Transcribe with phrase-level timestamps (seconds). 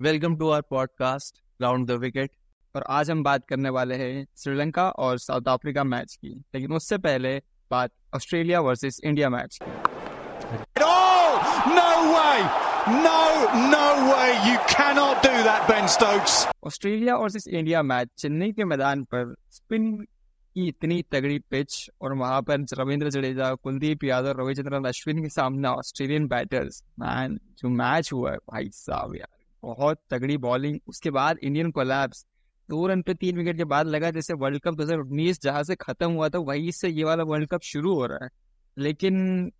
[0.00, 2.30] Welcome to our podcast round the wicket
[2.74, 6.98] और आज हम बात करने वाले हैं श्रीलंका और साउथ अफ्रीका मैच की लेकिन उससे
[6.98, 7.36] पहले
[7.70, 10.82] बात ऑस्ट्रेलिया वर्सेस इंडिया मैच की
[12.14, 12.40] way!
[13.04, 13.20] No,
[13.68, 14.32] no way!
[14.48, 16.34] You cannot do that, Ben Stokes.
[16.66, 22.42] Australia versus India match Chennai के मैदान पर स्पिन की इतनी तगड़ी पिच और वहाँ
[22.42, 28.32] पर रविंद्र जडेजा कुलदीप यादव रविचंद्रन अश्विन के सामने ऑस्ट्रेलियन बैटर्स मैन जो मैच हुआ
[28.32, 32.24] है भाई साहब यार बहुत तगड़ी बॉलिंग उसके बाद इंडियन कोलैप्स
[32.68, 36.10] दो रन पे तीन विकेट के बाद लगा जैसे वर्ल्ड कप 2019 जहाँ से खत्म
[36.12, 38.28] हुआ था, वहीं से ये वाला वर्ल्ड कप शुरू हो रहा है।
[38.76, 39.16] लेकिन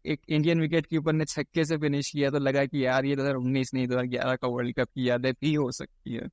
[0.07, 3.75] एक इंडियन विकेट कीपर ने छक्के से फिनिश किया तो लगा कि यार, ये 2019
[3.75, 6.29] नहीं 2011 का वर्ल्ड कप की यादें भी हो सकती है।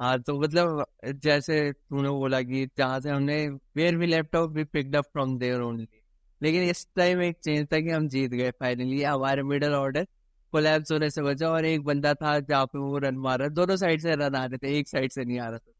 [0.00, 0.84] हाँ तो मतलब
[1.14, 3.36] जैसे तूने बोला कि जहाँ से हमने
[3.76, 5.86] where we of we picked up from there only
[6.40, 10.06] लेकिन इस टाइम एक चेंज था कि हम जीत गए फाइनली हमारे मिडल ऑर्डर
[10.52, 13.76] कोलैप्स होने से बचा और एक बंदा था जहाँ पे वो रन मार। रहा दोनों
[13.76, 15.72] साइड से रन आ रहे थे, एक साइड से नहीं आ रहा था।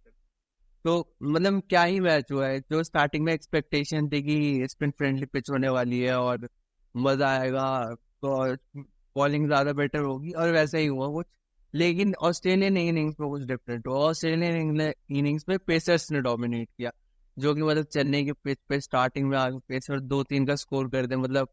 [0.85, 5.27] तो मतलब क्या ही मैच हुआ है, जो स्टार्टिंग में एक्सपेक्टेशन थी कि स्पिन फ्रेंडली
[5.27, 6.49] पिच होने वाली है और
[6.95, 8.83] मज़ा आएगा तो
[9.17, 11.27] बॉलिंग ज़्यादा बेटर होगी और वैसा ही हुआ कुछ।
[11.75, 14.81] लेकिन ऑस्ट्रेलियन इनिंग्स में कुछ डिफरेंट हुआ। ऑस्ट्रेलियन
[15.11, 16.91] इनिंग्स में पेसर्स ने डोमिनेट किया,
[17.37, 20.89] जो कि मतलब चेन्नई के पिच पे स्टार्टिंग में आगे पेसर दो तीन का स्कोर
[20.89, 21.49] कर दे मतलब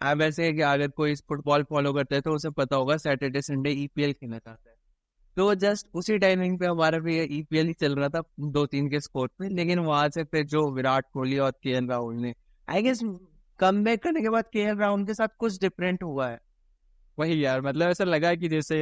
[0.00, 3.40] अब ऐसे है कि अगर कोई फुटबॉल फॉलो करता है तो उसे पता होगा सैटरडे,
[3.42, 4.76] संडे ईपीएल खेलना चाहता है।
[5.36, 9.00] तो जस्ट उसी टाइमिंग पे हमारा भी ईपीएल ही चल रहा था दो तीन के
[9.00, 12.34] स्कोर पे, लेकिन वहाँ से फिर जो विराट कोहली और के एल राहुल ने
[12.68, 13.00] आई गेस
[13.60, 16.38] कम बैक करने के बाद के एल राहुल के साथ कुछ डिफरेंट हुआ है।
[17.18, 18.78] वही यार मतलब ऐसा लगा कि जैसे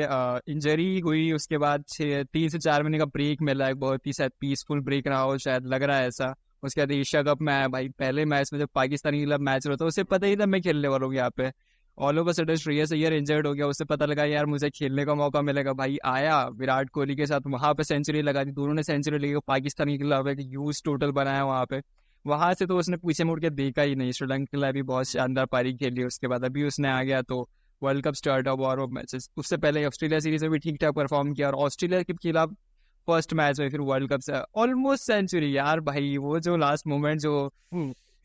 [0.48, 4.12] इंजरी हुई, उसके बाद छः तीन से चार महीने का ब्रेक मिला है, बहुत ही
[4.12, 7.52] शायद पीसफुल ब्रेक रहा हो, शायद लग रहा है ऐसा। उसके बाद एशिया कप में
[7.52, 10.46] आया भाई, पहले मैच में जब पाकिस्तानी खिलाफ मैच रहा था, उसे पता ही था
[10.46, 11.50] मैं खेलने वाला हूँ यहाँ पे।
[11.98, 15.14] All over sudden Shreyas Iyer injured हो गया उससे पता लगा, यार, मुझे खेलने का
[15.14, 18.82] मौका मिलेगा। भाई, आया, विराट कोहली के साथ वहाँ पे सेंचुरी लगा दी, दोनों ने
[18.82, 21.80] सेंचुरी लगी, पाकिस्तान के खिलाफ एक यूज़ टोटल बनाया वहाँ पे।
[22.24, 25.46] वहाँ से तो उसने पीछे मुड़ के देखा ही नहीं, श्रीलंका के भी बहुत शानदार
[25.46, 27.48] पारी खेली उसके बाद। अभी उसने आ गया तो
[27.82, 31.32] वर्ल्ड कप स्टार्ट हुआ और मैचेस उससे पहले ऑस्ट्रेलिया सीरीज़ में भी ठीक ठाक परफॉर्म
[31.32, 32.54] किया और ऑस्ट्रेलिया के खिलाफ
[33.08, 37.20] फ़र्स्ट मैच में फिर वर्ल्ड कप से। ऑलमोस्ट सेंचुरी यार भाई वो जो लास्ट मोमेंट
[37.20, 37.50] जो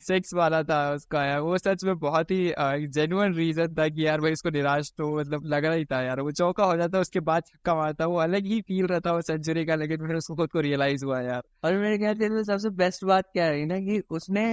[0.01, 4.21] सिक्स वाला था उसका यार वो सच में बहुत ही जेनुअन रीजन था कि यार
[4.21, 7.19] भाई इसको निराश तो मतलब लग रहा ही था यार। वो चौका हो जाता उसके
[7.21, 10.49] बाद छक्का मारता वो अलग ही फील रहता वो सेंचुरी का लेकिन फिर उसको खुद
[10.49, 14.01] को रियलाइज़ हुआ यार। और मेरे ख्याल से सबसे बेस्ट बात क्या रही ना कि
[14.09, 14.45] उसने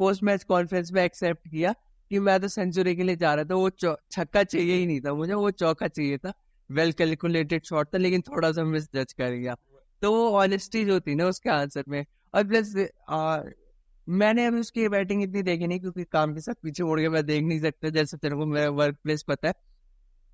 [0.00, 1.74] पोस्ट मैच कॉन्फ्रेंस में एक्सेप्ट किया
[2.10, 5.14] कि मैं तो सेंचुरी के लिए जा रहा था वो छक्का चाहिए ही नहीं था
[5.14, 6.32] मुझे वो चौका चाहिए था।
[6.70, 9.56] वेल कैलकुलेटेड शॉट था, लेकिन थोड़ा सा मिस जज कर गया
[10.02, 12.04] तो वो ऑनेस्टी जो थी ना, उसके आंसर में।
[12.34, 12.74] और प्लस
[14.06, 17.24] मैंने अभी उसकी बैटिंग इतनी देखी नहीं, क्योंकि काम के साथ पीछे उड़ गया मैं
[17.26, 19.54] देख नहीं सकता, जैसे तेरे को मेरा वर्क प्लेस पता है।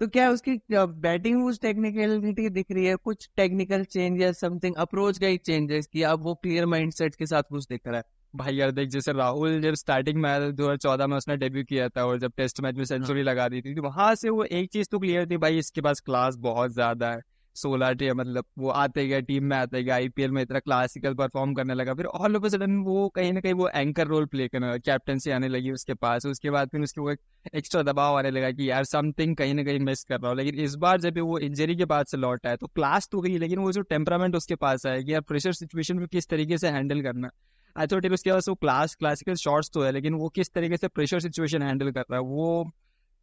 [0.01, 2.95] तो क्या उसकी बैटिंग उस टेक्निकलिटी दिख रही है?
[2.97, 7.27] कुछ टेक्निकल चेंज या समथिंग अप्रोच का ही चेंजेस कि अब वो क्लियर माइंडसेट के
[7.27, 8.05] साथ कुछ दिख रहा है।
[8.35, 11.89] भाई यार देख जैसे राहुल जब स्टार्टिंग में दो हज़ार चौदह में उसने डेब्यू किया
[11.89, 14.71] था और जब टेस्ट मैच में सेंचुरी लगा दी थी तो वहाँ से वो एक
[14.73, 17.21] चीज़ तो क्लियर थी भाई इसके पास क्लास बहुत ज़्यादा है।
[17.57, 21.55] सोलह टी मतलब वो आते गए टीम में आते गए आईपीएल में इतना क्लासिकल परफॉर्म
[21.55, 24.67] करने लगा। फिर ऑल ऑफ़ सडन वो कहीं ना कहीं वो एंकर रोल प्ले करने
[24.67, 27.11] लगा कैप्टनसी आने लगी उसके पास। उसके बाद फिर उसके वो
[27.55, 30.65] एक्स्ट्रा दबाव आने लगा कि यार समथिंग कहीं ना कहीं मिस कर रहा हूँ। लेकिन
[30.65, 33.59] इस बार जब वो इंजरी के बाद से लौट आया तो क्लास तो गई लेकिन
[33.59, 37.03] वो जो टेम्परामेंट उसके पास आया कि यार प्रेशर सिचुएशन को किस तरीके से हैंडल
[37.03, 37.31] करना।
[37.79, 40.89] आई थॉट उसके पास वो क्लास क्लासिकल शॉट्स तो है लेकिन वो किस तरीके से
[40.89, 42.71] प्रेशर सिचुएशन हैंडल कर रहा है वो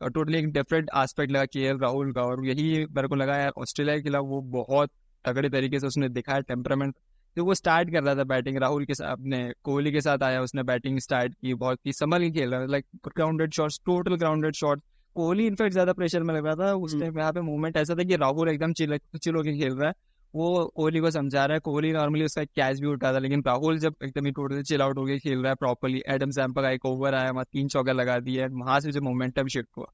[0.01, 3.95] टोटली एक डिफरेंट एस्पेक्ट लगा के राहुल का और यही मेरे को लगा यार ऑस्ट्रेलिया
[3.95, 4.91] के खिलाफ वो बहुत
[5.25, 6.95] तगड़े तरीके से उसने दिखाया टेम्परामेंट
[7.37, 10.41] तो वो स्टार्ट कर रहा था बैटिंग राहुल के साथ अपने कोहली के साथ आया
[10.41, 14.15] उसने बैटिंग स्टार्ट की बहुत ही संभल के खेल रहा था like grounded shots total
[14.15, 14.81] grounded shot
[15.15, 18.03] Kohli in fact ज़्यादा प्रेशर में लग रहा था उस टाइम यहाँ पे मूवमेंट ऐसा था
[18.03, 19.93] कि राहुल एकदम चिल चिल होकर खेल रहा है।
[20.37, 23.79] वो कोहली को समझा रहा है कोहली नॉर्मली उसका कैच भी उठा था लेकिन राहुल
[23.79, 26.69] जब एकदम ही टोटल चिल आउट हो गया खेल रहा है प्रॉपरली एडम सैम्पा का
[26.69, 29.85] एक ओवर आया वहाँ तीन चौका लगा दिया वहाँ से जो मोमेंटम शिफ्ट हुआ।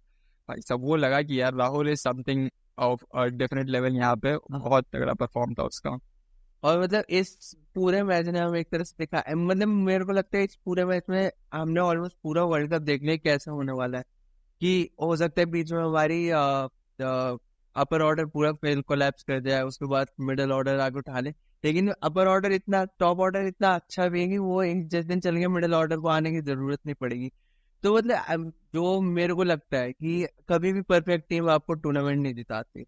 [0.49, 2.49] भाई सब वो लगा कि यार Rahul is something
[2.79, 5.97] of different level यहाँ पे हाँ। बहुत तगड़ा परफॉर्म था उसका।
[6.63, 10.37] और मतलब इस पूरे मैच ने हम एक तरह से देखा मतलब मेरे को लगता
[10.37, 14.03] है इस पूरे मैच में हमने ऑलमोस्ट पूरा वर्ल्ड कप देखने कैसे होने वाला है।
[14.61, 16.29] कि हो सकता है बीच में हमारी
[17.75, 21.33] अपर ऑर्डर पूरा फेल कोलैप्स कर जाए उसके बाद मिडल ऑर्डर आगे उठा ले।
[21.63, 25.19] लेकिन अपर ऑर्डर इतना टॉप ऑर्डर इतना अच्छा भी है कि वो एक जिस दिन
[25.19, 27.31] चल गया मिडिल ऑर्डर को आने की ज़रूरत नहीं पड़ेगी।
[27.83, 32.33] तो मतलब जो मेरे को लगता है कि कभी भी परफेक्ट टीम आपको टूर्नामेंट नहीं
[32.35, 32.85] जिताती।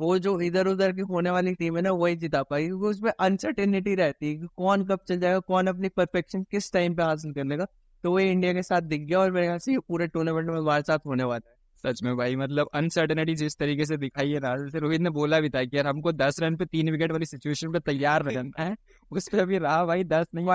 [0.00, 3.10] वो जो इधर उधर की होने वाली टीम है ना, वही जिता पाएगी, क्योंकि उसमें
[3.20, 7.32] अनसर्टेनिटी रहती है कि कौन कब चल जाएगा, कौन अपनी परफेक्शन किस टाइम पे हासिल
[7.32, 7.66] कर लेगा।
[8.04, 10.56] तो वो इंडिया के साथ दिख गया और मेरे ख्याल से ये पूरे टूर्नामेंट में
[10.56, 14.38] हमारे साथ होने वाला है। सच में भाई मतलब अनसर्टनिटी जिस तरीके से दिखाई है
[14.40, 17.12] ना जैसे रोहित ने बोला भी था कि यार हमको दस रन पे तीन विकेट
[17.12, 18.74] वाली सिचुएशन पे तैयार रहना है
[19.10, 20.46] उस पर अभी रहा भाई दस नहीं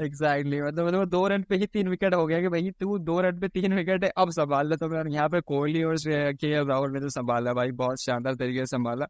[0.00, 3.20] एग्जैक्टली मतलब मतलब दो रन पे ही तीन विकेट हो गया कि भाई तू दो
[3.20, 5.96] रन पे तीन विकेट है अब संभाल ले। तो यहाँ पे कोहली और
[6.34, 9.06] के राहुल ने तो संभाला भाई बहुत शानदार तरीके से संभाला।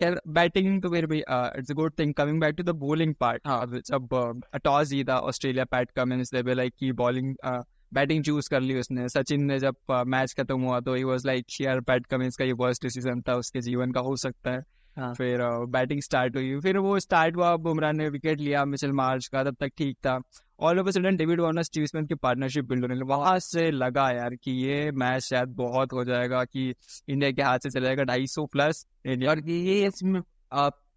[0.00, 3.46] खैर बैटिंग तो फिर भी it's a good thing coming back to the bowling part
[3.46, 4.08] हाँ जब
[4.64, 7.34] टॉस जीता Australia Pat Cummins they like की बॉलिंग
[7.92, 11.60] बैटिंग चूज़ कर ली उसने। सचिन ने जब मैच खत्म हुआ तो ही वाज लाइक
[11.60, 14.62] यार पैट कमिंस का ये वर्स्ट डिसीज़न था उसके जीवन का हो सकता है।
[14.96, 15.12] हाँ.
[15.14, 19.44] फिर बैटिंग स्टार्ट हुई। फिर वो स्टार्ट हुआ बुमराह ने विकेट लिया मिचेल मार्च का
[19.44, 20.18] तब तक ठीक था।
[20.60, 24.34] All of sudden David Warner Steve Smith की पार्टनरशिप बिल्ड होने वहाँ से लगा यार
[24.34, 26.68] कि ये मैच शायद बहुत हो जाएगा कि
[27.08, 29.90] इंडिया के हाथ से चला जाएगा ढाई सौ प्लस और ये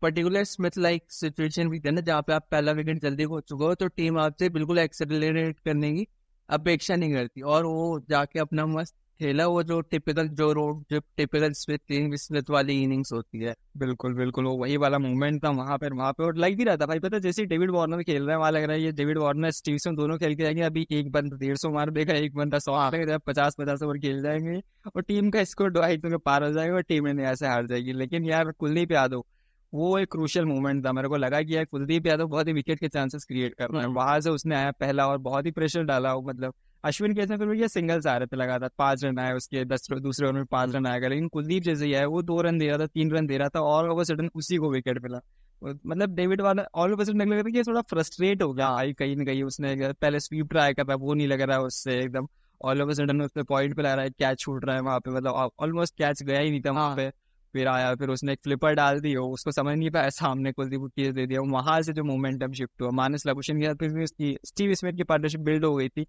[0.01, 3.63] पर्टिकुलर स्मिथ लाइक सिचुएशन भी थी ना जहाँ पे आप पहला विकेट जल्दी हो चुके
[3.63, 6.07] हो तो टीम आपसे बिल्कुल एक्सेलरेट करने की
[6.49, 10.99] अपेक्षा नहीं करती। और वो जाके अपना मस्त खेला, वो जो टिपिकल जो रोड जो
[11.17, 15.77] टिपिकल स्मिथ स्मिथ वाली इनिंग्स होती है। बिल्कुल बिल्कुल, वो वही वाला मूवमेंट था वहाँ
[15.77, 18.31] पर वहाँ पे और लग भी रहा था। भाई पता जैसे डेविड वार्नर खेल रहे
[18.31, 21.11] हैं, वहाँ लग रहा है, ये डेविड वार्नर स्टीवसन दोनों खेल के जाएँगे, अभी एक
[21.11, 24.61] बंदा, डेढ़ सौ मार देगा, एक बंदा सौ मारेगा पचास पचास ओवर खेल जाएँगे।
[24.95, 27.93] और टीम का स्कोर ढाई सौ पार हो जाएगा, और टीम इंडिया से हार जाएगी।
[27.93, 29.23] लेकिन यार कुलदीप यादव
[29.73, 32.79] वो एक क्रूशियल मूवमेंट था। मेरे को लगा कि यार कुलदीप यादव बहुत ही विकेट
[32.79, 35.51] के चांसेस क्रिएट कर रहे हैं। हम्म। वहाँ से उसने आया पहला और बहुत ही
[35.51, 36.53] प्रेशर डाला मतलब
[36.83, 40.27] अश्विन कैसे फिर भैया सिंगल्स आ रहे थे लगातार। पाँच रन आए उसके दस दूसरे
[40.27, 42.77] ओवर में पाँच रन आएगा लेकिन कुलदीप जैसे ही है वो दो रन दे रहा
[42.77, 45.19] था तीन रन दे रहा था और ओवर सडन उसी को विकेट मिला।
[45.61, 48.93] मतलब डेविड वाला ऑल ओवर सडन लग रहा था कि थोड़ा फ्रस्ट्रेट हो गया। आई
[48.93, 51.99] कहीं ना कहीं उसने पहले स्वीप ट्राई कर रहा वो नहीं लग रहा है उससे
[51.99, 52.27] एकदम।
[52.61, 55.11] ऑल ओवर सडन उसने पॉइंट पे ला रहा है कैच छूट रहा है वहाँ पे
[55.11, 57.11] मतलब ऑलमोस्ट कैच गया ही नहीं था वहाँ पे।
[57.55, 60.81] फिर आया फिर उसने एक फ्लिपर डाल दी हो उसको समझ नहीं पाया सामने कुलदीप
[60.87, 64.35] केस दे दिया। वहाँ से जो मोमेंटम शिफ्ट हुआ मानस लबुशन के साथ फिर उसकी
[64.45, 66.03] स्टीव स्मिथ की पार्टनरशिप बिल्ड हो गई थी।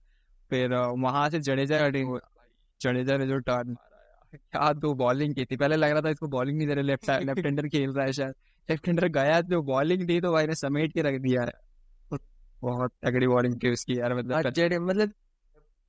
[0.50, 5.76] फिर वहाँ से जडेजा जडेजा ने जो टर्न मारा क्या तो बॉलिंग की थी। पहले
[5.76, 8.34] लग रहा था इसको बॉलिंग नहीं दे रहे लेफ़्ट लेफ़्ट हैंडर खेल रहा है शायद।
[8.68, 12.18] लेफ़्ट हैंडर गया तो बॉलिंग दी तो भाई ने समेट के रख दिया। है
[12.62, 15.12] बहुत तगड़ी बॉलिंग की उसकी यार मतलब मतलब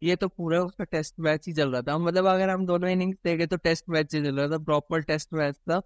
[0.01, 3.17] ये तो पूरा उसका टेस्ट मैच ही चल रहा था। मतलब अगर हम दोनों इनिंग्स
[3.25, 5.81] देखे तो टेस्ट मैच ही चल रहा था प्रॉपर टेस्ट मैच था।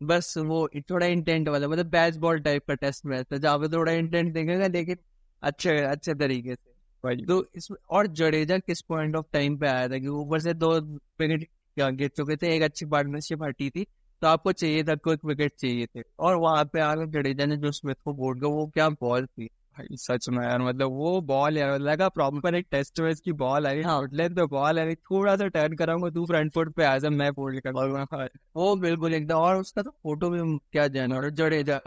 [0.00, 3.68] बस वो थोड़ा इंटेंट वाला मतलब बैच बॉल टाइप का टेस्ट मैच था जहाँ पे
[3.68, 4.96] थोड़ा इंटेंट देखेगा लेकिन
[5.42, 9.98] अच्छे अच्छे तरीके से। तो इसमें और जडेजा किस पॉइंट ऑफ़ टाइम पे आया था
[9.98, 13.84] कि ऊपर से दो विकेट गिर चुके थे एक अच्छी पार्टनरशिप हटी थी
[14.22, 17.72] तो आपको चाहिए था कोई विकेट चाहिए थे। और वहाँ पे आकर जडेजा ने जो
[17.72, 19.48] स्मिथ को बोर्ड किया वो क्या बॉल थी।
[19.78, 23.66] भाई सच में यार मतलब वो बॉल यार लगा प्रॉपर एक टेस्ट मैच की बॉल
[23.66, 27.30] आई आउटलेट तो बॉल है थोड़ा सा टर्न कराऊँगा तू फ्रंट फुट पे आज मैं
[27.32, 30.40] फोल्ड कर वो बिल्कुल एकदम और उसका तो फ़ोटो भी
[30.72, 31.80] क्या जाना और जडेजा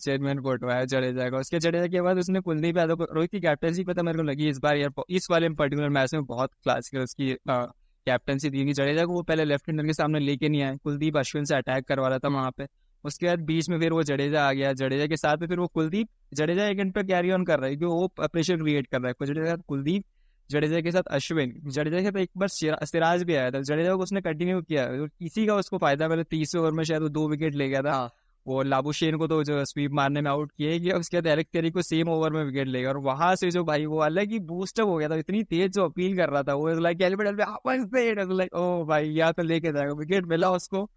[0.00, 3.40] चेयरमैन फ़ोटो है जडेजा का उसके जडेजा के बाद उसने कुलदीप यादव को रोहित की
[3.40, 7.02] कैप्टनसी पता मेरे को लगी इस बार यार इस वाले पर्टिकुलर मैच में बहुत क्लासिकल
[7.02, 11.16] उसकी कैप्टनसी दी जडेजा को वो पहले लेफ़्ट हैंडर के सामने लेके नहीं आए। कुलदीप
[11.16, 12.66] अश्विन से अटैक करवा रहा था वहाँ पे।
[13.04, 15.66] उसके बाद बीच में फिर वो जडेजा आ गया। जडेजा के साथ में फिर वो
[15.74, 19.00] कुलदीप जडेजा एक एंड पे कैरी ऑन कर रहा है क्योंकि वो प्रेशर क्रिएट कर
[19.00, 20.04] रहा है। जडेजा कुलदीप
[20.50, 22.48] जडेजा के साथ अश्विन जडेजा के साथ एक बार
[22.84, 26.60] सिराज भी आया था। जडेजा को उसने कंटिन्यू किया किसी का उसको फ़ायदा पहले तीसरे
[26.60, 28.10] ओवर में शायद वो दो विकेट ले गया था। हाँ।
[28.46, 31.70] वो लाबुशेन को तो जो स्वीप मारने में आउट किया गया उसके बाद एरिक तेरी
[31.70, 34.88] को सेम ओवर में विकेट लेगा और वहाँ से जो भाई वो अलग ही बूस्टअप
[34.88, 39.10] हो गया था इतनी तेज जो अपील कर रहा था वो लाइक लाइक ओ भाई
[39.10, 40.88] या तो लेके जाएगा विकेट मिला उसको।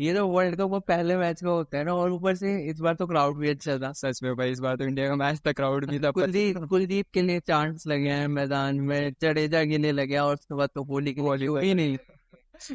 [0.00, 2.80] ये तो वर्ल्ड कप वो पहले मैच में होता है ना और ऊपर से इस
[2.80, 5.40] बार तो क्राउड भी अच्छा था सच में भाई इस बार तो इंडिया का मैच
[5.46, 9.92] था क्राउड भी था कुलदीप कुलदीप के लिए चांस लगे हैं मैदान में जडेजा लिए
[9.92, 11.98] लगे और उसके बाद तो कोहली की कोहली ही नहीं।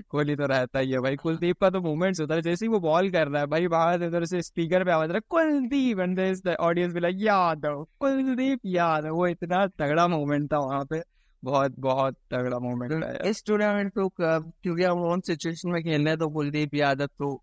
[0.09, 2.79] कोहली तो रहता ही है भाई कुलदीप का तो मूवमेंट्स होता है जैसे ही वो
[2.79, 6.00] बॉल कर रहा है भाई बाहर इधर से स्पीकर पे आवाज़ रहा कुलदीप!
[6.00, 11.14] एंड ऑडियंस भी लाइक यादव कुलदीप यादव वो इतना तगड़ा मूवमेंट था वहाँ पे।
[11.45, 16.09] बहुत बहुत तगड़ा मोमेंट है इस टूर्नामेंट को क्योंकि हम ओन सिचुएशन में खेल रहे
[16.09, 17.41] हैं तो कुलदीप यादव तो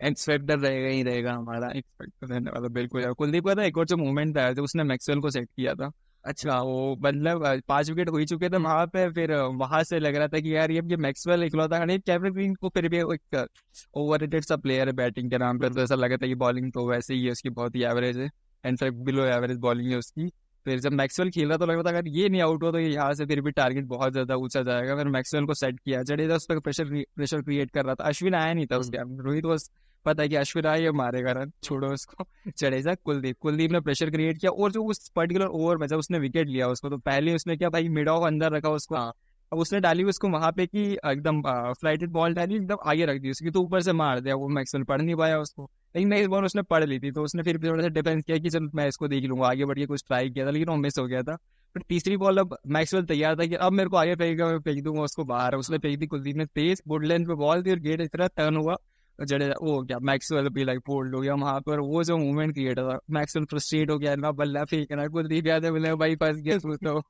[0.00, 3.96] एक्सपेक्टर रहेगा ही रहेगा हमारा। एक्सपेक्टर रहने वाला बिल्कुल कुलदीप का था एक और जो
[3.96, 5.90] मूवमेंट था जो उसने मैक्सवेल को सेट किया था।
[6.24, 10.16] अच्छा। वो मतलब पाँच विकेट हो ही चुके थे वहाँ पे फिर वहाँ से लग
[10.16, 13.46] रहा था कि यार ये ये मैक्सवेल इकलौता खड़े कैप्टन ग्रीन को फिर भी एक
[13.94, 16.72] ओवर रेटेड सा प्लेयर है बैटिंग के नाम पर तो ऐसा लगा था कि बॉलिंग
[16.72, 18.30] तो वैसे ही है उसकी बहुत ही एवरेज है।
[18.64, 20.30] In fact below average bowling है उसकी।
[20.66, 22.78] फिर जब मैक्सवेल खेल रहा तो लग रहा था अगर ये नहीं आउट हो तो
[22.78, 26.36] यहाँ से फिर भी टारगेट बहुत ज़्यादा ऊँचा जाएगा। फिर मैक्सवेल को सेट किया। जडेजा
[26.36, 26.84] उस पर प्रेशर
[27.16, 29.70] प्रेशर क्रिएट कर रहा था। अश्विन आया नहीं था उसके रोहित बस
[30.06, 32.26] पता है कि अश्विन आया मारेगा रन। छोड़ो उसको।
[32.58, 36.18] जडेजा कुलदीप। कुलदीप ने प्रेशर क्रिएट किया और जो उस पर्टिकुलर ओवर में जब उसने
[36.18, 39.12] विकेट लिया उसको तो पहले उसने क्या भाई मिड ऑफ़ अंदर रखा उसको। हाँ।
[39.52, 41.40] अब उसने डाली उसको वहाँ पे कि एकदम
[41.72, 44.84] फ्लाइटेड बॉल डाली, एकदम आगे रख दी उसकी तो ऊपर से मार दिया वो मैक्सवेल
[44.84, 47.82] पढ़ नहीं पाया उसको। लेकिन इस बॉल उसने पढ़ ली थी तो उसने फिर थोड़ा
[47.82, 50.46] सा डिफेंस किया कि चल मैं इसको देख लूँगा, आगे बढ़ के कुछ ट्राई किया
[50.46, 51.36] था, लेकिन वो मिस हो गया था।
[51.76, 54.82] फिर तीसरी बॉल अब मैक्सवेल तैयार था कि अब मेरे को आगे फेंकेगा मैं फेंक
[54.84, 58.00] दूँगा उसको बाहर। उसने फेंक दी कुलदीप ने, तेज वुडलैंड पे बॉल थी और गेट
[58.00, 58.76] इस तरह टर्न हुआ
[59.18, 62.78] जडेजा वो क्या मैक्सवेल भी लाइक बोल्ड हो गया वहाँ पर, वो जो मूवमेंट क्रिएट
[62.78, 66.58] था मैक्सवेल फ्रस्ट्रेट हो गया ना बल्ला फेंक रहा कुलदीप यादव बोले, भाई फंस गया
[66.58, 67.00] तो।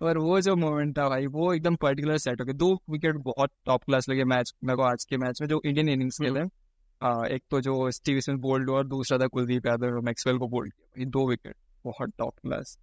[0.00, 3.50] और वो जो मोमेंट था भाई वो एकदम पर्टिकुलर सेट हो गया। दो विकेट बहुत
[3.66, 6.40] टॉप क्लास लगे मैच मेरे को आज के मैच में जो इंडियन इनिंग्स खेले।
[7.34, 11.08] एक तो जो स्टीव स्मिथ बोल्ड और दूसरा था कुलदीप यादव मैक्सवेल को बोल्ड किया
[11.10, 12.78] दो विकेट बहुत टॉप क्लास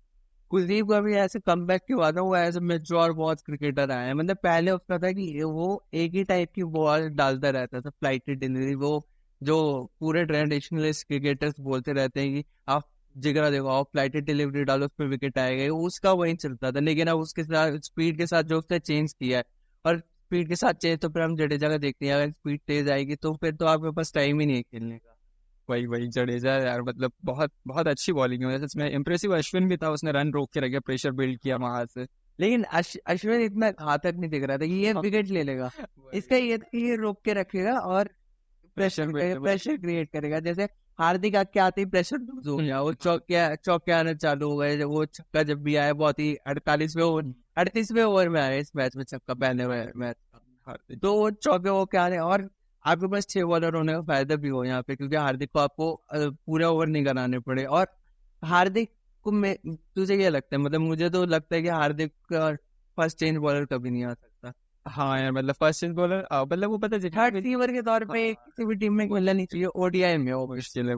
[0.52, 4.14] कुलदीप का भी ऐसे कम बैक के बाद वो ऐसे मेच्योर बहुत क्रिकेटर आए हैं।
[4.14, 8.40] मतलब पहले उसका था कि वो एक ही टाइप की बॉल डालता रहता था फ्लाइटेड
[8.40, 8.92] डिलीवरी वो
[9.42, 9.58] जो
[10.00, 12.84] पूरे ट्रेडिशनलिस्ट क्रिकेटर्स बोलते रहते हैं कि आप
[13.18, 17.08] जिगरा देखो आप फ्लाइटेड डिलीवरी डालो उस पर विकेट आएगा उसका वही चलता था लेकिन
[17.08, 19.44] अब उसके साथ स्पीड के साथ जो उसने चेंज किया है
[19.86, 22.90] और स्पीड के साथ चेंज तो फिर हम जडेजा का देखते हैं अगर स्पीड तेज
[22.90, 25.16] आएगी तो फिर तो आपके पास टाइम ही नहीं है खेलने का।
[25.70, 29.78] वही वही जडेजा यार मतलब बहुत बहुत अच्छी बॉलिंग है सच में इम्प्रेसिव अश्विन भी
[29.78, 32.06] था उसने रन रोक के रखे प्रेशर बिल्ड किया वहाँ से।
[32.40, 35.72] लेकिन अश्विन इतना घातक नहीं दिख रहा था कि ये विकेट ले लेगा।
[36.14, 38.10] इसका ये ये रोक के रखेगा और
[38.76, 40.68] प्रेशर प्रेशर क्रिएट करेगा जैसे
[41.00, 41.86] हार्दिक आके आते ही?
[41.88, 45.94] प्रेशर हो गया। वो चौके चौके आने चालू हो गए। वो छक्का जब भी आया,
[45.96, 50.16] बहुत ही अड़तालीसवें ओवर अड़तीसवें ओवर में आया इस मैच में छक्का, पहले हुए मैच
[51.02, 52.50] तो वो चौके वो क्या आने, और
[52.86, 55.94] आपके पास छह बॉलर होने का फ़ायदा भी हो यहाँ पे, क्योंकि हार्दिक को आपको
[56.12, 57.88] पूरे ओवर नहीं कराने पड़े। और
[58.44, 58.92] हार्दिक
[59.26, 59.56] को मैं,
[59.96, 60.62] तुझे क्या लगता है?
[60.62, 64.14] मतलब मुझे तो लगता है कि हार्दिक फ़र्स्ट चेंज बॉलर कभी नहीं आ
[64.86, 68.34] हाँ यार मतलब फ़र्स्ट चेंज बॉलर मतलब वो पता थर्ड सीवर के तौर पे हाँ।
[68.36, 70.48] किसी भी टीम में मिलना नहीं चाहिए ओडीआई में वो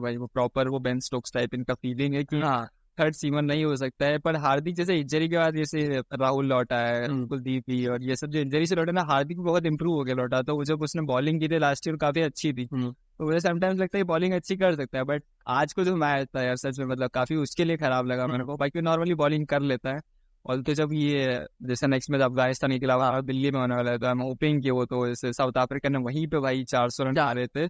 [0.00, 2.66] भाई वो प्रॉपर वो बेन स्टोक्स टाइप इनका फीलिंग है कि हाँ
[2.98, 6.76] थर्ड सीमर नहीं हो सकता है पर हार्दिक जैसे इंजरी के बाद जैसे राहुल लौटा
[6.78, 9.96] है हम्म। कुलदीप भी और ये सब जो इंजरी से लौटा ना हार्दिक बहुत इंप्रूव
[9.96, 12.92] हो गया लौटा तो जब उसने बॉलिंग की थी लास्ट ईयर काफ़ी अच्छी थी हम्म।
[12.92, 16.28] तो मुझे समटाइम्स लगता है बॉलिंग अच्छी कर सकता है बट आज को जो मैच
[16.36, 19.14] था यार सच में मतलब काफ़ी उसके लिए खराब लगा मेरे हम्म। को बाकी नॉर्मली
[19.14, 20.00] बॉलिंग कर लेता है
[20.46, 24.10] और तो जब ये जैसे नेक्स्ट मैच अफ़गानिस्तान के अलावा दिल्ली में होने वाला था
[24.22, 27.32] होपिंग की वो तो जैसे साउथ अफ्रीका ने वहीं पे भाई चार सौ रन आ
[27.32, 27.64] रहे थे।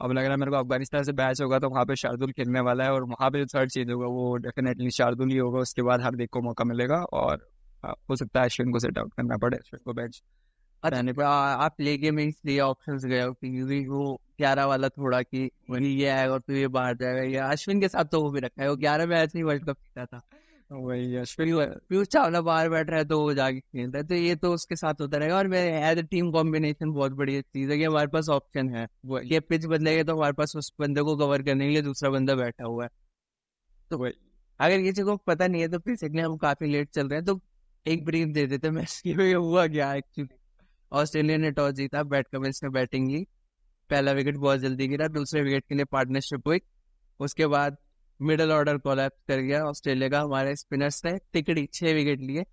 [0.00, 2.60] अब लग रहा है मेरे को अफ़गानिस्तान से बैच होगा तो वहाँ पे शार्दुल खेलने
[2.60, 5.82] वाला है और वहाँ पे जो थर्ड चीज़ होगा वो डेफिनेटली शार्दुल ही होगा उसके
[5.82, 7.48] बाद हार्दिक को मौका मिलेगा और
[8.10, 10.22] हो सकता है अश्विन को सेट आउट करना पड़े अश्विन को बैच
[10.82, 15.94] अच्छा आप लेके में इसलिए ऑप्शन गए हो क्योंकि वो ग्यारह वाला थोड़ा कि वही
[15.94, 18.62] ये आएगा और फिर ये बाहर जाएगा या अश्विन के साथ तो वो भी रखा
[18.62, 20.20] है वो ग्यारह में ऐसे ही वर्ल्ड कप जीता था।
[20.70, 24.52] वही पीयूष चावला बाहर बैठ रहा है तो वो जाके खेलता है तो ये तो
[24.54, 28.06] उसके साथ होता रहेगा। और मेरे एज टीम कॉम्बिनेशन बहुत बढ़िया चीज़ है कि हमारे
[28.08, 28.86] पास ऑप्शन है।
[29.24, 32.34] ये पिच बदलेगा तो हमारे पास उस बंदे को कवर करने के लिए दूसरा बंदा
[32.34, 32.90] बैठा हुआ है।
[33.90, 34.12] तो वही।
[34.60, 37.40] अगर किसी को पता नहीं है तो बेसिकली हम काफ़ी लेट चल रहे हैं तो
[37.86, 40.36] एक ब्रीफ दे देते मैच की हुआ क्या एक्चुअली
[40.92, 43.26] ऑस्ट्रेलिया ने टॉस जीता बैट कमेंस ने बैटिंग ली
[43.90, 46.60] पहला विकेट बहुत जल्दी गिरा दूसरे विकेट के लिए पार्टनरशिप हुई।
[47.20, 47.76] उसके बाद
[48.20, 52.44] मिडल ऑर्डर कोलैप्स कर गया ऑस्ट्रेलिया का हमारे स्पिनर्स ने तिकड़ी छह विकेट लिए।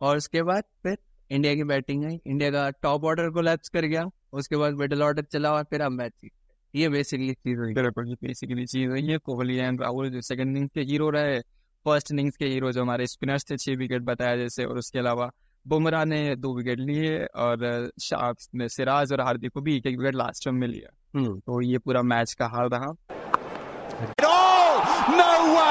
[0.00, 0.96] और उसके बाद फिर
[1.30, 5.22] इंडिया की बैटिंग आई। इंडिया का टॉप ऑर्डर कोलैप्स कर गया उसके बाद मिडल ऑर्डर
[5.22, 6.32] चला और फिर हम मैच जीत
[6.74, 10.80] ये बेसिकली चीज़ हुई। बेसिकली चीज़ हुई। है कोहली एंड राहुल जो सेकंड इनिंग्स के
[10.80, 11.40] हीरो रहे
[11.84, 15.30] फ़र्स्ट इनिंग्स के हीरो जो हमारे स्पिनर्स थे छह विकेट बताया जैसे। और उसके अलावा
[15.66, 19.98] बुमराह ने दो विकेट लिए और शार्क्स ने सिराज और हार्दिक को भी एक एक
[19.98, 23.17] विकेट लास्ट में लिया हम्म। तो ये पूरा मैच का हाल रहा।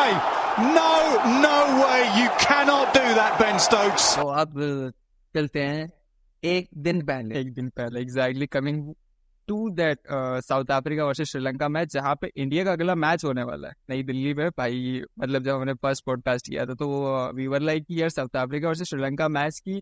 [0.08, 0.20] Way!
[0.76, 0.92] No,
[1.42, 2.02] no way!
[2.20, 4.16] You cannot do that, Ben Stokes.
[4.16, 4.94] तो अब
[5.36, 5.92] चलते हैं
[6.44, 8.94] एक दिन पहले एक दिन पहले exactly coming
[9.48, 10.00] to that
[10.46, 14.04] South Africa versus Sri Lanka match जहाँ पे इंडिया का अगला मैच होने वाला है नई
[14.04, 16.88] दिल्ली में भाई मतलब जब हमने फ़र्स्ट पॉडकास्ट किया था तो
[17.36, 19.82] वी वर लाइक यार South Africa versus Sri Lanka match की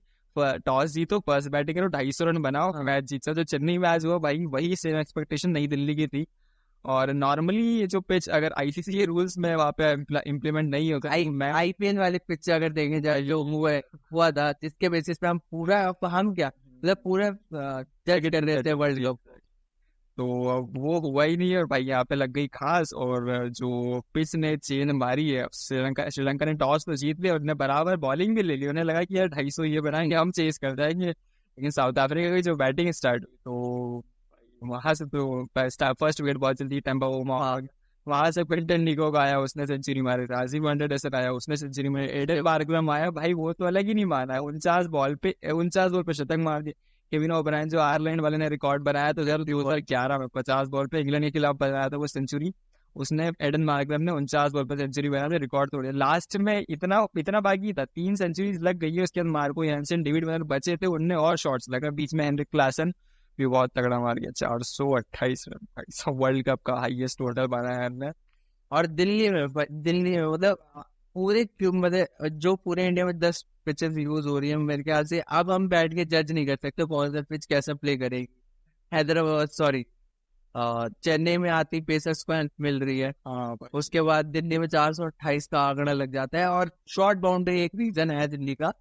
[0.65, 4.17] टॉस जीतो फ़र्स्ट बैटिंग करो ढाई सौ रन बनाओ मैच जीता जो चेन्नई मैच हुआ
[4.19, 6.25] भाई वही सेम एक्सपेक्टेशन नई दिल्ली की थी
[6.85, 9.91] और नॉर्मली ये जो पिच अगर आईसीसी के रूल्स में वहाँ पे
[10.29, 13.71] इम्प्लीमेंट नहीं होगा आई, मैं आईपीएल वाले पिच अगर देखे जाए जो हुआ
[14.13, 17.29] हुआ था जिसके बेसिस पे हम पूरा हम क्या मतलब पूरा
[18.07, 19.19] जज कर रहे थे वर्ल्ड कप
[20.17, 20.25] तो
[20.73, 24.35] वो हुआ ही नहीं है और भाई यहाँ पे लग गई खास और जो पिच
[24.35, 28.35] ने चेन मारी है श्रीलंका श्रीलंका ने टॉस तो जीत लिया और उन्हें बराबर बॉलिंग
[28.35, 31.07] भी ले ली। उन्हें लगा कि यार ढाई सौ ये बनाएँगे हम चेस कर जाएँगे।
[31.07, 33.51] लेकिन साउथ अफ्रीका की जो बैटिंग स्टार्ट हुई तो
[34.61, 37.07] वहाँ से तो फ़र्स्ट विकेट बहुत जल्दी टेम्पा
[38.07, 42.41] वहाँ से क्विंटन निको आया, उसने सेंचुरी मारी राजीव वंडर आया, उसने सेंचुरी मारी। एडल
[42.41, 46.13] बारग्राम आया भाई वो तो अलग ही नहीं माना उनचास बॉल पे उनचास बॉल पे
[46.13, 46.81] शतक मार दिया
[47.11, 50.87] केविन ओब्रायन जो आयरलैंड वाले ने रिकॉर्ड बनाया तो दो हज़ार ग्यारह में पचास बॉल
[50.87, 52.53] पे इंग्लैंड के खिलाफ बनाया था वो सेंचुरी
[52.95, 57.05] उसने एडन मार्ग्रम ने उनचास बॉल पर सेंचुरी बनाया था रिकॉर्ड तोड़ लास्ट में इतना
[57.17, 60.85] इतना बाकी था, तीन सेंचुरीज लग गई है उसके बाद मार्को हैंसन डेविड बचे थे,
[60.87, 62.93] उनने और शॉट्स लगा बीच में हेनरिक क्लासन
[63.37, 67.19] भी बहुत तगड़ा मार गया चार सौ अट्ठाईस रन भाई सब वर्ल्ड कप का हाईएस्ट
[67.19, 68.11] टोटल बनाया है
[68.71, 70.83] और दिल्ली में दिल्ली में मतलब
[71.15, 75.19] पूरे मतलब जो पूरे इंडिया में दस पिचेस यूज़ हो रही है मेरे ख्याल से
[75.19, 78.27] अब हम बैठ के जज नहीं कर सकते कौन सा पिच कैसा प्ले करेगी।
[78.91, 79.85] हैदराबाद सॉरी
[80.55, 85.05] चेन्नई में आती पेसर्स को मिल रही है। हाँ उसके बाद दिल्ली में चार सौ
[85.05, 88.71] अट्ठाईस का आंकड़ा लग जाता है और शॉर्ट बाउंड्री एक रीजन है दिल्ली का।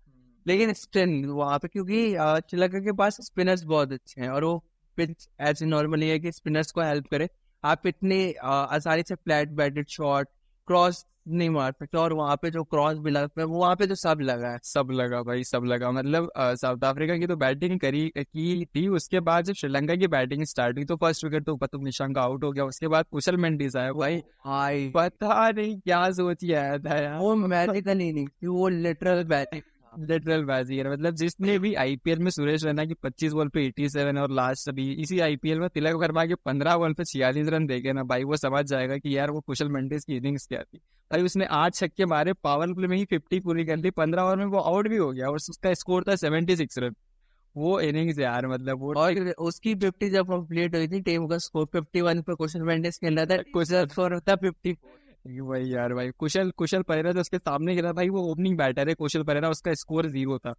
[0.46, 4.58] लेकिन स्टिल वहाँ पे क्योंकि श्रीलंका के पास स्पिनर्स बहुत अच्छे हैं और वो
[4.98, 7.28] पिच ऐसे नॉर्मली है कि स्पिनर्स को हेल्प करे।
[7.64, 10.28] आप इतनी आसानी से फ्लैट बैटेड शॉट
[10.68, 13.94] क्रॉस नहीं मार सकते और वहाँ पे जो क्रॉस भी लगता है वहाँ पे तो
[13.94, 18.08] सब लगा है। सब लगा भाई सब लगा। मतलब साउथ अफ्रीका की तो बैटिंग करी
[18.18, 21.84] की थी उसके बाद जब श्रीलंका की बैटिंग स्टार्ट हुई तो फ़र्स्ट विकेट तो पतुम
[21.84, 26.44] निशंक आउट हो गया उसके बाद कुशल मेंडिस आया भाई। हाई पता नहीं क्या सोच
[26.44, 29.62] आया। था यार वो मैजिकल नहीं वो लिटरल बैटिंग
[30.00, 34.30] लिटरल बाजीगर मतलब जिसने भी आईपीएल में सुरेश रैना की 25 बॉल पे 87 और
[34.30, 38.02] लास्ट अभी इसी आईपीएल में तिलक वर्मा के 15 बॉल पे छियालीस रन देखे ना
[38.02, 40.78] भाई, वो समझ जाएगा कि यार वो कुशल मेंडिस की इनिंग्स क्या थी।
[41.10, 44.36] भाई उसने आठ छक्के मारे पावर प्ले में ही फिफ्टी पूरी कर दी, पंद्रह ओवर
[44.36, 46.94] में वो आउट भी हो गया और उसका स्कोर था सेवेंटी रन।
[47.56, 51.66] वो इनिंग्स यार मतलब वो और उसकी फिफ्टी जब कंप्लीट हुई थी टीम का स्कोर
[51.72, 55.94] फिफ्टी वन पे कुशल मेंडिस खेल रहा था, कुशल स्कोर होता फिफ्टी फोर भाई यार
[55.94, 59.50] भाई कुशल कुशल परेरा जो उसके सामने गिरा भाई वो ओपनिंग बैटर है कुशल परेरा
[59.50, 60.54] उसका स्कोर ज़ीरो था।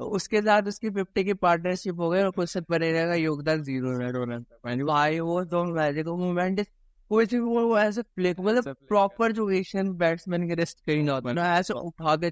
[0.00, 4.84] उसके साथ उसकी फिफ्टी की पार्टनरशिप हो गई और कुशल परेरा का योगदान ज़ीरो रन
[4.84, 6.66] भाई वो तो मोमेंट
[7.08, 11.58] कोई चीज़ वो ऐसे प्ले मतलब प्रॉपर जो एशियन बैट्समैन के रेस्ट कहीं ना होता
[11.58, 12.28] ऐसे उठा के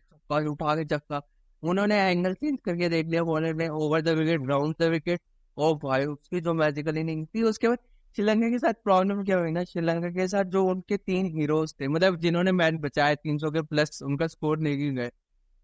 [0.46, 1.22] उठा के चक्का
[1.62, 5.20] उन्होंने एंगल चेंज करके देख लिया बॉलर ने over the wicket round the wicket
[5.56, 7.78] ओ भाई उसकी जो मैजिकल इनिंग थी उसके बाद
[8.16, 9.62] श्रीलंका के साथ प्रॉब्लम क्या हुई ना?
[9.64, 13.62] श्रीलंका के साथ जो उनके तीन हीरोज थे मतलब जिन्होंने मैच बचाए तीन सौ के
[13.64, 15.10] प्लस उनका स्कोर नहीं गए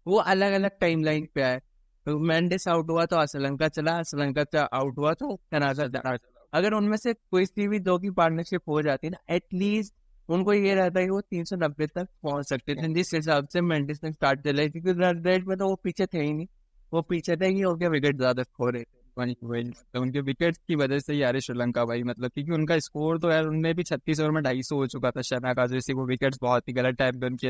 [0.05, 1.59] वो अलग अलग टाइम लाइन पे आए।
[2.05, 6.15] तो मैंडिस आउट हुआ तो श्रीलंका चला, श्रीलंका आउट हुआ तो कनाडा चला।
[6.53, 9.93] अगर उनमें से कोई सी भी दो की पार्टनरशिप हो जाती ना एटलीस्ट
[10.29, 13.47] उनको ये रहता है कि वो तीन सौ नब्बे तक पहुँच सकते थे। जिस हिसाब
[13.47, 16.47] से मैंडिस ने स्टार्ट चलाई, क्योंकि रन रेट में तो वो पीछे थे ही नहीं।
[16.91, 20.99] वो पीछे थे कि उनके विकेट ज़्यादा खो रहे थे तो उनके विकेट की वजह
[20.99, 24.31] से ही यार श्रीलंका भाई मतलब क्योंकि उनका स्कोर तो यार उनमें भी छत्तीस ओवर
[24.31, 27.15] में ढाई सौ हो चुका था शना का जैसे वो विकेट बहुत ही गलत टाइप
[27.15, 27.49] में उनके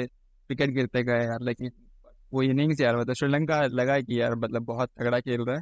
[0.50, 1.72] विकेट गिरते गए यार, लेकिन
[2.34, 5.62] वो इनिंग्स यार मतलब श्रीलंका लगा कि यार मतलब बहुत तगड़ा खेल रहा है।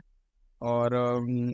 [0.61, 0.95] और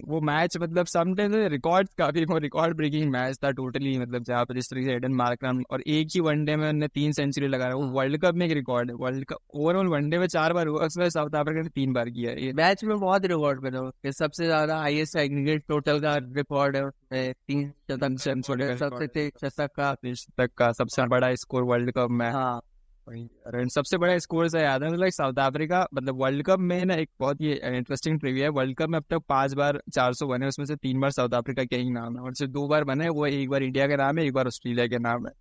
[0.08, 4.56] वो मैच मतलब समटाइम्स रिकॉर्ड काफ़ी वो रिकॉर्ड ब्रेकिंग मैच था टोटली मतलब जहाँ पर
[4.56, 7.88] जिस तरीके से एडन मार्क्रम और एक ही वनडे में उन्होंने तीन सेंचुरी लगा वो
[7.90, 11.10] वर्ल्ड कप में एक रिकॉर्ड है वर्ल्ड कप ओवरऑल वनडे में चार बार हुआ उसमें
[11.10, 15.18] साउथ अफ्रीका ने तीन बार किया ये मैच में बहुत रिकॉर्ड बना सबसे ज़्यादा हाईएस्ट
[15.18, 16.78] एग्रीगेट टोटल का रिकॉर्ड
[17.14, 22.62] है तीन शतक सबसे शतक का शतक का सबसे बड़ा स्कोर वर्ल्ड कप में। हाँ।
[23.08, 27.10] सबसे बड़ा स्कोर से याद है मतलब साउथ अफ्रीका मतलब वर्ल्ड कप में ना एक
[27.20, 30.48] बहुत ही इंटरेस्टिंग प्रीव्यू है। वर्ल्ड कप में अब तक पाँच बार चार सौ बने
[30.48, 33.10] उसमें से तीन बार साउथ अफ्रीका के ही नाम है और सिर्फ़ दो बार बने
[33.10, 35.34] वो एक बार इंडिया के नाम है एक बार ऑस्ट्रेलिया के नाम है।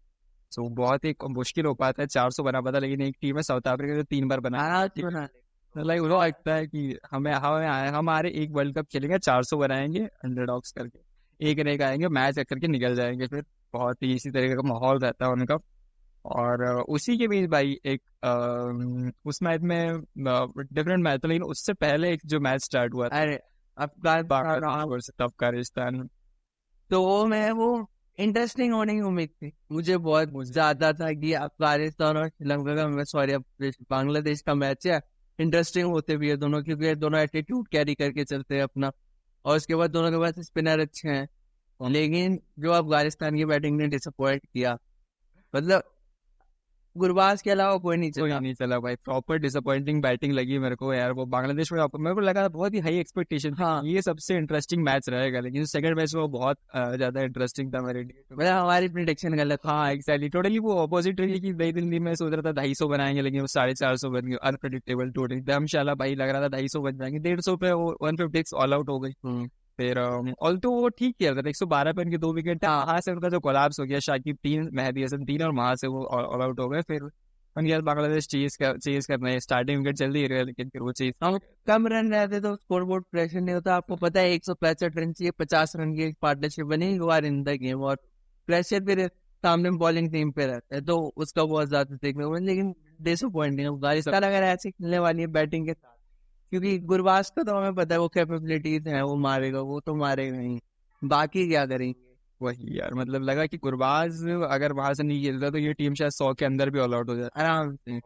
[0.53, 3.42] सो बहुत ही मुश्किल हो पाता है चार सौ बना पाता लेकिन एक टीम है
[3.42, 4.59] साउथ अफ्रीका जो तीन बार बना
[5.75, 10.01] लाइक वो लगता है कि हमें हमें हमारे एक वर्ल्ड कप खेलेंगे चार सौ बनाएँगे
[10.25, 14.55] हंड्रेड ऑक्स करके एक एक आएँगे मैच करके निकल जाएँगे फिर बहुत ही इसी तरीके
[14.55, 15.57] का माहौल रहता है उनका।
[16.24, 18.32] और उसी के बीच भाई एक आ,
[19.24, 23.40] उस मैच में डिफरेंट मैच था लेकिन उससे पहले एक जो मैच स्टार्ट हुआ अरे
[23.76, 26.08] अफ़गानिस्तान।
[26.90, 32.16] तो वो मैं वो इंटरेस्टिंग होने की उम्मीद थी। मुझे बहुत ज़्यादा था कि अफ़गानिस्तान
[32.16, 33.37] और श्रीलंका का सॉरी
[33.90, 35.00] बांग्लादेश का मैच है
[35.38, 38.92] इंटरेस्टिंग होते भी है दोनों क्योंकि दोनों एटीट्यूड कैरी करके चलते हैं अपना।
[39.44, 41.28] और उसके बाद दोनों के पास स्पिनर अच्छे हैं।
[41.80, 44.78] लेकिन जो अफ़गानिस्तान की बैटिंग ने डिसअपॉइंट किया
[45.54, 45.91] मतलब
[46.96, 50.92] गुरबाज के अलावा कोई नहीं चला। नहीं चला भाई। प्रॉपर डिसअपॉइंटिंग बैटिंग लगी मेरे को
[50.94, 54.83] यार वो बांग्लादेश में मेरे को लगा बहुत ही हाई एक्सपेक्टेशन हाँ। ये सबसे इंटरेस्टिंग
[54.85, 56.59] मैच रहेगा लेकिन सेकंड मैच में वो बहुत
[56.96, 61.40] ज़्यादा इंटरेस्टिंग था मेरे लिए। मतलब हमारी प्रिडिक्शन गलत हाँ एक्सैक्टली टोटली वो अपोजिट रही
[61.40, 64.11] की नई दिल्ली में सोच रहा था ढाई सौ बनाएँगे लेकिन वो साढ़े चार सौ
[64.11, 67.57] बन गए। अनप्रडिक्टेबल टोटली धर्मशाला भाई लग रहा था ढाई सौ बन जाएँगे। डेढ़ सौ
[67.57, 71.48] पे वन फिफ्टी ऑल आउट हो गई। हम्म। फिर ऑल तो वो ठीक किया था
[71.48, 73.98] एक सौ बारह पे उनके दो विकेट थे वहाँ से उनका जो कोलाब्स हो गया
[74.00, 77.02] शाकिब तीन मेहदी हसन तीन और वहाँ से वो ऑल आउट हो गए फिर
[77.56, 80.92] उनके बाद बांग्लादेश चेज कर चेज करना है स्टार्टिंग विकेट जल्दी रहे लेकिन फिर वो
[80.92, 84.44] चेज हम कम रन रहते तो स्कोर बोर्ड प्रेशर नहीं होता। आपको पता है एक
[84.44, 87.96] सौ पैंसठ रन चाहिए पचास रन की एक पार्टनरशिप बनी बार इन द गेम और
[88.48, 89.06] प्रेशर फिर
[89.44, 94.22] सामने बॉलिंग टीम पे रहता है तो उसका बहुत ज़्यादा देखने को लेकिन डिसअपॉइंटिंग अफ़गानिस्तान
[94.22, 95.91] अगर ऐसे खेलने वाली है बैटिंग के साथ
[96.53, 100.37] क्योंकि गुरबाज का तो हमें पता है वो कैपेबिलिटीज है, वो मारेगा, वो तो मारेगा
[100.37, 100.59] नहीं
[101.03, 101.95] बाकी क्या करेंगे?
[102.41, 106.11] वही यार मतलब लगा कि गुरबाज अगर वहाँ से नहीं खेलता तो ये टीम शायद
[106.11, 107.99] सौ के अंदर भी ऑल आउट हो जाए। आराम से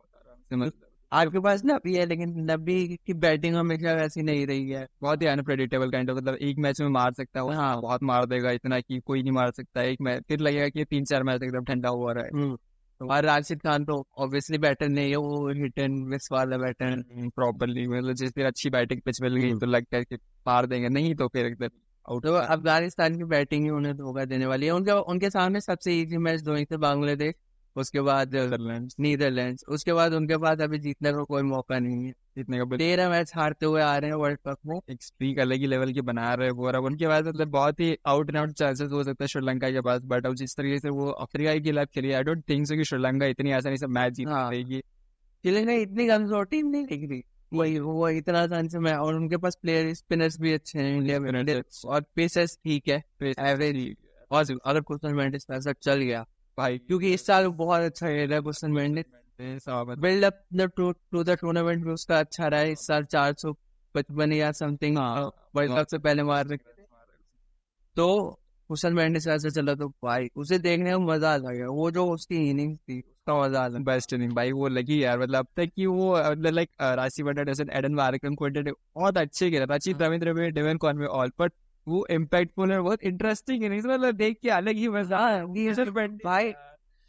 [0.53, 0.73] मतलब
[1.13, 5.27] आपके पास नबी है, लेकिन नबी की बैटिंग हमेशा वैसी नहीं रही है। बहुत ही
[5.27, 8.81] अनप्रेडिक्टेबल काइंड ऑफ़ मतलब एक मैच में मार सकता है हाँ बहुत मार देगा इतना
[8.81, 11.89] कि कोई नहीं मार सकता। एक मैच फिर लगेगा कि तीन चार मैच एकदम ठंडा
[11.89, 12.57] हुआ रहा है। हम्म।
[13.01, 17.03] और राशिद खान तो ऑब्वियसली बैटर नहीं है वो हिट एंड मिस वाला बैटर
[17.37, 20.89] प्रॉपरली मतलब जिस दिन अच्छी बैटिंग पिच मिल गई तो लगता है कि मार देंगे
[20.89, 21.69] नहीं तो फिर एकदम
[22.09, 26.01] आउट तो अफ़गानिस्तान की बैटिंग ही उन्हें धोखा देने वाली है। उनके उनके सामने सबसे
[26.01, 27.35] इजी मैच दो थे बांग्लादेश
[27.77, 28.35] उसके बाद
[29.01, 32.77] नीदरलैंड उसके बाद उनके पास अभी जीतने का को कोई मौका नहीं है। जीतने का
[32.77, 35.93] तेरह मैच हारते हुए आ रहे हैं वर्ल्ड कप में। एक स्ट्रीक अलग ही लेवल
[35.93, 38.91] की बना रहे हैं वो अब उनके बाद मतलब बहुत ही आउट एंड आउट चांसेस
[38.93, 41.89] हो सकता है श्रीलंका के पास बट अब जिस तरीके से वो अफ्रीका के खिलाफ
[41.95, 45.73] खेली आई डोंट थिंक सो कि श्रीलंका इतनी आसानी से मैच जीत हाँ। पाएगी। श्रीलंका
[45.83, 47.23] इतनी कमज़ोर टीम नहीं दिख रही।
[47.53, 51.21] वही वो इतना आसान से मैं और उनके पास प्लेयर स्पिनर्स भी अच्छे हैं इंडिया
[51.21, 53.95] में। और पेसर्स ठीक है एवरेज
[54.31, 56.25] और अगर कुशन मेंडिस चल गया
[56.59, 59.05] भाई क्योंकि इस साल बहुत अच्छा खेल रहा है Kusal Mendis
[59.41, 60.43] build up
[60.77, 63.53] to the tournament में उसका अच्छा रहा है इस साल चार सौ
[63.95, 66.57] पचपन या समथिंग हाँ। वर्ल्ड कप से पहले मार रहे
[67.97, 72.07] तो कुशन मेंडिस ऐसा चला तो भाई उसे देखने में मज़ा आ गया वो जो
[72.07, 75.71] उसकी इनिंग्स थी उसका मज़ा आ बेस्ट इनिंग भाई वो लगी यार मतलब अब तक
[75.77, 76.17] की वो
[76.51, 77.23] लाइक राशि
[77.73, 81.53] एडन बहुत अच्छे खेला रचित हाँ। रविंद्र में डेवन कॉनवे ऑल बट
[81.87, 85.45] वो इम्पैक्टफुल है बहुत इंटरेस्टिंग इनिंग्स मतलब देख के अलग ही मज़ा
[86.25, 86.53] भाई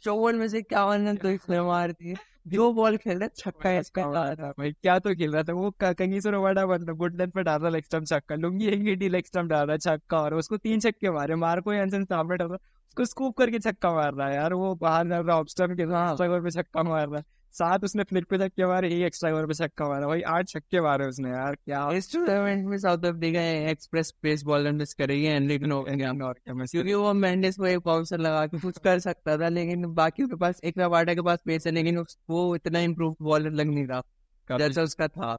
[0.02, 2.14] चौवन में से इक्यावन रन तो इसने मार दिए
[2.46, 5.70] जो बॉल खेल रहा छक्का इसका रहा था। भाई क्या तो खेल रहा था वो
[5.82, 9.24] कहीं से बड़ा मतलब लेंथ पे डाल रहा लेग स्टंप छक्का लुंगी एक गिटी लेग
[9.26, 12.48] स्टंप डाल रहा है छक्का और उसको तीन छक्के मारे मार को एंसन सामने डाल
[12.48, 12.56] रहा
[12.88, 15.86] उसको स्कूप करके छक्का मार रहा है यार वो बाहर जा रहा ऑफ़ स्टंप के
[15.86, 19.46] साथ पे छक्का मार रहा है। सात उसने फ्लिक पे छक्के मारे एक एक्स्ट्रा ओवर
[19.46, 23.40] पे छक्का मारा। भाई आठ छक्के मारे उसने यार क्या इस टूर्नामेंट में South Africa
[23.70, 27.80] express pace bowler miss करेगी एनरिक नो और क्या मैं क्योंकि वो मेंडिस को एक
[27.86, 31.38] बाउंसर लगा के कुछ कर सकता था लेकिन बाकी के पास एक रवाडा के पास
[31.46, 35.34] पेस है लेकिन वो इतना इम्प्रूव बॉलर लग नहीं रहा। जैसा उसका था।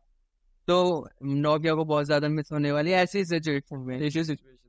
[0.68, 4.00] तो नोकिया को बहुत ज़्यादा मिस होने वाली है ऐसी सिचुएशन में।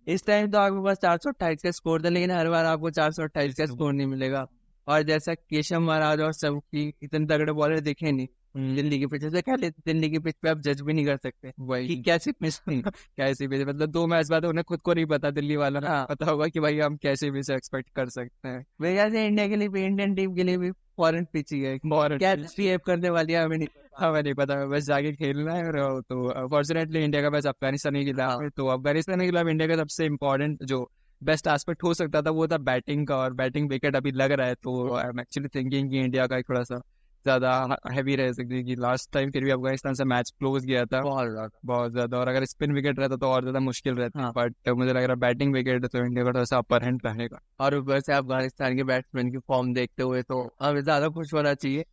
[0.07, 2.90] इस टाइम तो आपके पास चार सौ अट्ठाईस का स्कोर था लेकिन हर बार आपको
[2.92, 4.46] चार सौ अट्ठाईस का स्कोर नहीं मिलेगा।
[4.88, 9.25] और जैसा केशव महाराज और सब की इतने तगड़े बॉलर दिखे नहीं दिल्ली की पिच
[9.25, 12.33] से खेले दिल्ली की पिच पे आप जज भी नहीं कर सकते कि वही। कैसे
[12.43, 16.07] मिस कैसे भी मतलब दो मैच बाद उन्हें खुद को नहीं पता दिल्ली वाला हाँ।
[16.07, 19.47] पता होगा कि भाई हम कैसे भी से एक्सपेक्ट कर सकते हैं। वजह से इंडिया
[19.49, 23.11] के लिए भी इंडियन टीम के लिए भी फॉरन पिच ही है। क्या बिहेव करने
[23.11, 27.05] वाली है हमें नहीं पता। हमें नहीं पता बस जाके खेलना है और तो फॉर्चुनेटली
[27.05, 30.88] इंडिया का बस अफ़गानिस्तान ही खिलाफ तो अफ़गानिस्तान के खिलाफ इंडिया का सबसे इम्पोर्टेंट जो
[31.22, 34.46] बेस्ट एस्पेक्ट हो सकता था वो था बैटिंग का और बैटिंग विकेट अभी लग रहा
[34.46, 36.80] है तो आई एम एक्चुअली थिंकिंग कि इंडिया का थोड़ा सा
[37.26, 37.50] ज़्यादा
[37.92, 41.00] हैवी रह सकती है कि लास्ट टाइम फिर भी अफ़गानिस्तान से मैच क्लोज गया था।
[41.00, 44.33] बहुत ज़्यादा। बहुत ज़्यादा और अगर स्पिन विकेट रहता तो और ज़्यादा मुश्किल रहता। हाँ।
[44.37, 47.40] बट मुझे लग रहा है बैटिंग विकेट तो इंडिया का थोड़ा सा अपर हैंड रहेगा।
[47.61, 51.54] और ऊपर से अफ़गानिस्तान के बैट्समैन की फॉर्म देखते हुए तो हमें ज़्यादा खुश होना
[51.54, 51.85] चाहिए।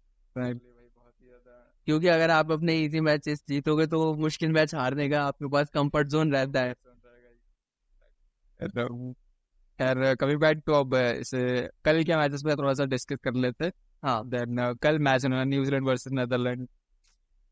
[1.87, 6.07] क्योंकि अगर आप अपने इजी मैचेस जीतोगे तो मुश्किल मैच हारने का आपके पास कंफर्ट
[6.07, 6.73] जोन रहता है।
[8.59, 11.39] खैर कभी बैक तो अब इसे
[11.85, 13.71] कल के मैचेस पे थोड़ा सा डिस्कस कर लेते हैं।
[14.03, 16.67] हाँ। देन कल मैच होना न्यूजीलैंड वर्सेस नेदरलैंड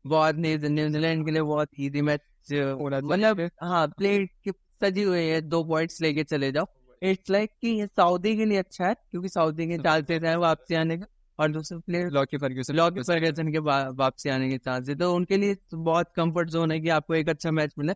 [0.04, 2.20] बहुत न्यूजीलैंड के लिए बहुत इजी मैच
[2.52, 6.66] मतलब हाँ प्लेट की सजी हुई है दो पॉइंट्स लेके चले जाओ।
[7.02, 10.74] इट्स लाइक कि ये सऊदी के लिए अच्छा है क्योंकि सऊदी के चांसेस है वापसी
[10.74, 11.06] आने का
[11.38, 15.54] और दूसरे player Lockie Ferguson Lockie Ferguson के वापसी आने के चांसेस तो उनके लिए
[15.54, 17.92] तो बहुत कंफर्ट जोन है कि आपको एक अच्छा मैच मिले।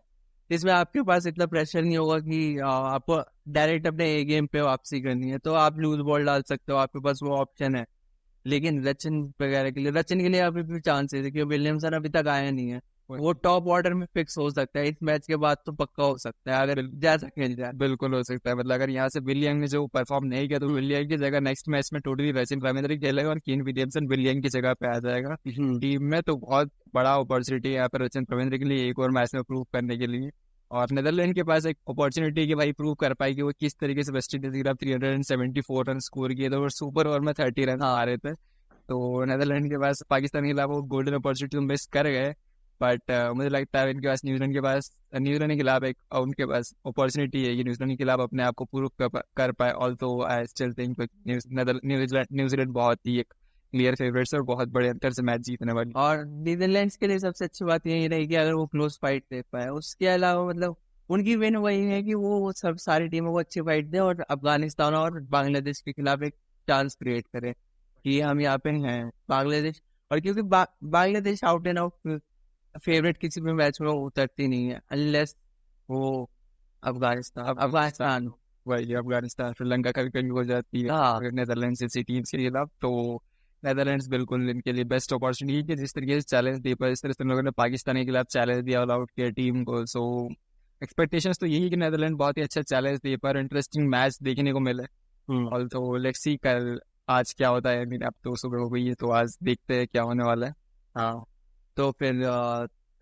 [0.51, 5.01] इसमें आपके पास इतना प्रेशर नहीं होगा कि आपको डायरेक्ट अपने ए गेम पे वापसी
[5.01, 7.85] करनी है तो आप लूज बॉल डाल सकते हो, आपके पास वो ऑप्शन है।
[8.45, 12.09] लेकिन रचिन वगैरह के लिए, रचिन के लिए अभी भी चांसेस है, क्योंकि विलियमसन अभी
[12.09, 15.35] तक आया नहीं है। वो टॉप ऑर्डर में फिक्स हो सकता है। इस मैच के
[15.37, 18.73] बाद तो पक्का हो सकता है अगर जैसा खेल जाए बिल्कुल हो सकता है। मतलब
[18.73, 21.89] अगर यहाँ से विलियम ने जो परफॉर्म नहीं किया तो विलियम की जगह नेक्स्ट मैच
[21.93, 26.03] में टोटली रचिन रविंद्र खेलेगा और कीन विलियमसन विलियम की जगह पे आ जाएगा। टीम
[26.03, 29.33] में तो बहुत बड़ा अपॉर्चुनिटी है यहाँ पर रचिन रविंद्र के लिए एक और मैच
[29.35, 30.29] में प्रूव करने के लिए।
[30.71, 34.03] और नेदरलैंड के पास एक अपॉर्चुनिटी कि भाई प्रूव कर पाए कि वो किस तरीके
[34.03, 36.71] से वेस्ट इंडीज के खिलाफ three hundred and seventy four run score किए थे और
[36.71, 40.69] सुपर ओवर में थर्टी रन आ रहे थे। तो नेदरलैंड के पास पाकिस्तान के खिलाफ
[40.69, 42.33] वो गोल्डन अपॉर्चुनिटी मिस कर गए।
[42.81, 46.45] बट uh, मुझे लगता है इनके पास न्यूजीलैंड के पास न्यूजीलैंड के खिलाफ एक उनके
[46.45, 50.21] पास अपॉर्चुनिटी है कि न्यूजीलैंड के खिलाफ अपने आप को प्रूव कर, पाए। ऑल तो
[50.23, 53.33] I still think New Zealand New Zealand बहुत ही एक
[53.73, 57.19] क्लियर फेवरेट है और बहुत बड़े अंतर से मैच जीतने वाली। और नीदरलैंड्स के लिए
[57.19, 60.75] सबसे अच्छी बात यही रहेगी अगर वो क्लोज फाइट दे पाए उसके अलावा मतलब
[61.09, 64.93] उनकी विन वही है कि वो सब सारी टीमों को अच्छी फाइट दे और अफ़गानिस्तान
[64.95, 66.33] और बांग्लादेश के खिलाफ एक
[66.67, 67.51] चांस क्रिएट करे
[68.05, 72.21] कि हम यहाँ पे हैं बांग्लादेश। और क्योंकि Bangladesh out and out
[72.75, 75.35] favourite किसी भी मैच में उतरती नहीं है अनलेस
[75.89, 76.29] वो
[76.83, 78.31] अफ़गानिस्तान अफ़गानिस्तान।
[78.65, 83.21] वही अफ़गानिस्तान श्रीलंका कभी कभी हो जाती है। नेदरलैंड जैसी टीम्स के खिलाफ तो
[83.63, 87.13] नेदरलैंड्स बिल्कुल इनके लिए बेस्ट अपॉर्चुनिटी है जिस तरीके से चैलेंज दे पाए इस तरह
[87.13, 90.29] से लोगों ने पाकिस्तान के खिलाफ चैलेंज दिया ऑल आउट किया टीम को। सो
[90.81, 94.59] एक्सपेक्टेशंस तो यही कि नेदरलैंड बहुत ही अच्छा चैलेंज दे पर इंटरेस्टिंग मैच देखने को
[94.59, 96.79] मिले। हम्म। ऑल्सो लेट्स सी कल
[97.09, 100.03] आज क्या होता है अब तो सुबह हो गई है तो आज देखते हैं क्या
[100.03, 100.53] होने वाला है।
[100.95, 101.23] हाँ।
[101.81, 102.15] तो फिर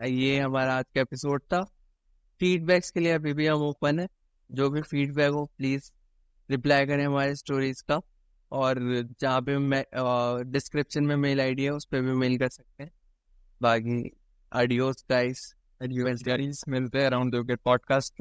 [0.06, 1.64] ये हमारा आज का एपिसोड था।
[2.40, 4.08] फीडबैक्स के लिए अभी भी हम ओपन है।
[4.52, 5.92] जो भी फीडबैक हो प्लीज़
[6.52, 8.02] रिप्लाई करें हमारे स्टोरीज का।
[8.52, 8.80] और
[9.22, 9.54] जहाँ पे
[10.52, 12.92] डिस्क्रिप्शन में मेल आईडी है, उस पर भी मेल कर सकते हैं।
[13.62, 14.18] बाकी
[14.52, 15.56] अडियोस गाइस
[16.70, 18.14] मिलते हैं अराउंड पॉडकास्ट पॉडकास्ट